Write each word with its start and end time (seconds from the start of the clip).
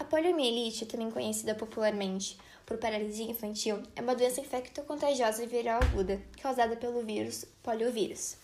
A 0.00 0.04
poliomielite, 0.04 0.86
também 0.86 1.10
conhecida 1.10 1.54
popularmente 1.54 2.38
por 2.64 2.78
paralisia 2.78 3.30
infantil, 3.30 3.82
é 3.94 4.00
uma 4.00 4.14
doença 4.14 4.40
infecto-contagiosa 4.40 5.46
viral 5.46 5.78
aguda, 5.82 6.18
causada 6.40 6.74
pelo 6.74 7.02
vírus 7.02 7.44
poliovírus. 7.62 8.34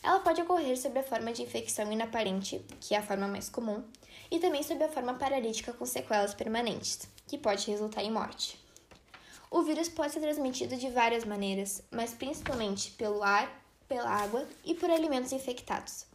Ela 0.00 0.20
pode 0.20 0.40
ocorrer 0.40 0.78
sob 0.80 0.96
a 0.96 1.02
forma 1.02 1.32
de 1.32 1.42
infecção 1.42 1.90
inaparente, 1.90 2.64
que 2.80 2.94
é 2.94 2.98
a 2.98 3.02
forma 3.02 3.26
mais 3.26 3.48
comum, 3.48 3.82
e 4.30 4.38
também 4.38 4.62
sob 4.62 4.82
a 4.84 4.88
forma 4.88 5.14
paralítica 5.14 5.72
com 5.72 5.84
sequelas 5.84 6.34
permanentes, 6.34 7.08
que 7.26 7.36
pode 7.36 7.68
resultar 7.68 8.04
em 8.04 8.12
morte. 8.12 8.56
O 9.50 9.62
vírus 9.62 9.88
pode 9.88 10.12
ser 10.12 10.20
transmitido 10.20 10.76
de 10.76 10.88
várias 10.88 11.24
maneiras, 11.24 11.82
mas 11.90 12.14
principalmente 12.14 12.92
pelo 12.92 13.24
ar, 13.24 13.60
pela 13.88 14.08
água 14.08 14.46
e 14.64 14.72
por 14.72 14.88
alimentos 14.88 15.32
infectados. 15.32 16.06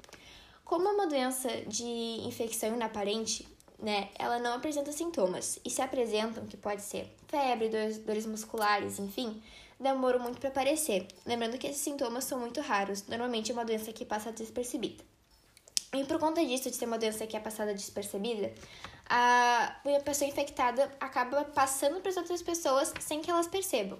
Como 0.64 0.88
é 0.88 0.92
uma 0.94 1.08
doença 1.08 1.50
de 1.68 1.84
infecção 2.26 2.74
inaparente, 2.74 3.46
né, 3.82 4.10
ela 4.18 4.40
não 4.40 4.54
apresenta 4.54 4.92
sintomas 4.92 5.60
e 5.66 5.70
se 5.70 5.82
apresentam, 5.82 6.46
que 6.46 6.56
pode 6.56 6.82
ser 6.82 7.14
febre, 7.28 7.70
dores, 7.70 7.98
dores 7.98 8.26
musculares, 8.26 9.00
enfim, 9.00 9.42
demoram 9.80 10.20
muito 10.20 10.40
para 10.40 10.50
aparecer. 10.50 11.08
Lembrando 11.26 11.58
que 11.58 11.68
esses 11.68 11.82
sintomas 11.82 12.26
são 12.26 12.40
muito 12.40 12.62
raros, 12.62 13.08
normalmente 13.08 13.52
é 13.52 13.54
uma 13.54 13.66
doença 13.66 13.92
que 13.92 14.06
passa 14.06 14.32
despercebida. 14.32 15.04
E 15.94 16.06
por 16.06 16.20
conta 16.20 16.46
disso, 16.46 16.70
de 16.70 16.76
ser 16.76 16.86
uma 16.86 16.98
doença 16.98 17.28
que 17.28 17.36
é 17.36 17.40
passada 17.40 17.74
despercebida, 17.74 18.54
a 19.10 19.76
pessoa 20.06 20.30
infectada 20.30 20.90
acaba 21.00 21.44
passando 21.44 22.00
para 22.00 22.12
as 22.12 22.18
outras 22.18 22.42
pessoas 22.42 22.94
sem 23.02 23.22
que 23.22 23.30
elas 23.30 23.48
percebam. 23.48 24.00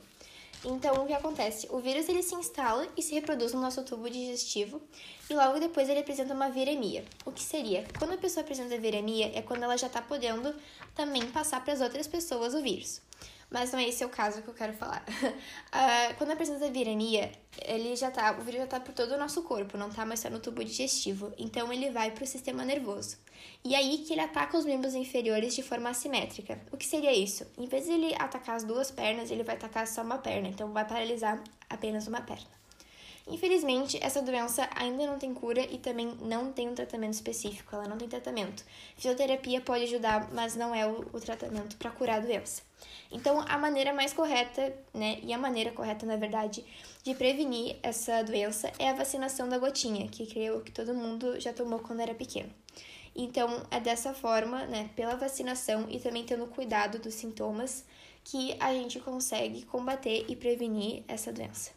Então, 0.64 0.94
o 1.04 1.08
que 1.08 1.14
acontece? 1.14 1.68
O 1.72 1.80
vírus 1.80 2.08
ele 2.08 2.22
se 2.22 2.36
instala 2.36 2.88
e 2.96 3.02
se 3.02 3.16
reproduz 3.16 3.54
no 3.54 3.60
nosso 3.60 3.84
tubo 3.84 4.10
digestivo 4.10 4.82
e 5.30 5.34
logo 5.34 5.60
depois 5.60 5.90
ele 5.90 6.00
apresenta 6.00 6.34
uma 6.34 6.50
viremia. 6.50 7.04
O 7.26 7.32
que 7.32 7.42
seria? 7.42 7.84
Quando 7.98 8.14
a 8.14 8.18
pessoa 8.18 8.44
apresenta 8.44 8.78
viremia 8.78 9.32
é 9.34 9.42
quando 9.42 9.64
ela 9.64 9.76
já 9.78 9.88
está 9.88 10.02
podendo 10.02 10.56
também 10.94 11.26
passar 11.28 11.64
para 11.64 11.74
as 11.74 11.82
outras 11.82 12.08
pessoas 12.08 12.54
o 12.54 12.62
vírus 12.62 13.02
mas 13.52 13.74
não 13.74 13.80
é 13.80 13.90
esse 13.90 14.04
o 14.06 14.10
caso 14.10 14.42
que 14.42 14.48
eu 14.48 14.54
quero 14.54 14.72
falar. 14.74 15.04
uh, 15.04 16.16
quando 16.18 16.32
apresenta 16.32 16.70
viremia, 16.70 17.30
ele 17.66 17.96
já 17.96 18.12
tá, 18.12 18.32
o 18.32 18.42
vírus 18.42 18.62
já 18.62 18.68
tá 18.68 18.80
por 18.80 18.94
todo 18.94 19.14
o 19.14 19.18
nosso 19.18 19.44
corpo, 19.44 19.78
não 19.78 19.90
tá 19.90 20.06
mais 20.06 20.20
só 20.20 20.30
no 20.30 20.40
tubo 20.40 20.64
digestivo, 20.64 21.34
então 21.38 21.72
ele 21.72 21.90
vai 21.92 22.12
pro 22.12 22.26
sistema 22.26 22.64
nervoso. 22.64 23.18
E 23.64 23.76
aí 23.76 24.00
que 24.00 24.14
ele 24.14 24.22
ataca 24.22 24.58
os 24.58 24.66
membros 24.66 24.96
inferiores 24.96 25.56
de 25.56 25.64
forma 25.64 25.90
assimétrica. 25.90 26.60
O 26.72 26.78
que 26.78 26.86
seria 26.86 27.14
isso? 27.14 27.46
Em 27.58 27.68
vez 27.68 27.86
de 27.86 27.92
ele 27.92 28.16
atacar 28.18 28.56
as 28.56 28.64
duas 28.64 28.92
pernas, 28.92 29.32
ele 29.32 29.44
vai 29.44 29.56
atacar 29.56 29.88
só 29.88 30.02
uma 30.02 30.18
perna, 30.18 30.48
então 30.48 30.72
vai 30.72 30.88
paralisar 30.88 31.44
apenas 31.70 32.08
uma 32.08 32.22
perna. 32.22 32.61
Infelizmente, 33.32 33.98
essa 34.04 34.22
doença 34.22 34.70
ainda 34.76 35.08
não 35.08 35.18
tem 35.18 35.34
cura 35.34 35.62
e 35.62 35.78
também 35.78 36.18
não 36.22 36.52
tem 36.52 36.68
um 36.68 36.76
tratamento 36.76 37.14
específico, 37.14 37.74
ela 37.74 37.88
não 37.88 37.98
tem 37.98 38.10
tratamento. 38.10 38.66
Fisioterapia 38.98 39.62
pode 39.62 39.86
ajudar, 39.86 40.30
mas 40.34 40.54
não 40.58 40.76
é 40.76 40.86
o, 40.86 41.08
o 41.14 41.20
tratamento 41.20 41.78
para 41.78 41.92
curar 41.92 42.18
a 42.18 42.20
doença. 42.20 42.62
Então, 43.10 43.40
a 43.48 43.58
maneira 43.58 43.94
mais 43.94 44.12
correta, 44.12 44.76
né, 44.94 45.20
e 45.24 45.32
a 45.32 45.38
maneira 45.38 45.72
correta, 45.72 46.06
na 46.06 46.18
verdade, 46.18 46.66
de 47.04 47.16
prevenir 47.16 47.78
essa 47.82 48.22
doença 48.22 48.70
é 48.78 48.90
a 48.90 48.94
vacinação 48.94 49.48
da 49.48 49.58
gotinha, 49.58 50.10
que 50.10 50.28
creio 50.28 50.60
que 50.60 50.72
todo 50.72 50.94
mundo 50.94 51.40
já 51.40 51.54
tomou 51.54 51.80
quando 51.80 52.02
era 52.02 52.14
pequeno. 52.14 52.50
Então, 53.16 53.66
é 53.72 53.80
dessa 53.80 54.14
forma, 54.14 54.66
né, 54.66 54.90
pela 54.94 55.16
vacinação 55.16 55.88
e 55.90 56.00
também 56.00 56.26
tendo 56.26 56.48
cuidado 56.48 57.00
dos 57.00 57.14
sintomas, 57.14 57.86
que 58.26 58.58
a 58.60 58.74
gente 58.74 59.00
consegue 59.00 59.64
combater 59.64 60.26
e 60.28 60.36
prevenir 60.36 61.04
essa 61.08 61.32
doença. 61.32 61.72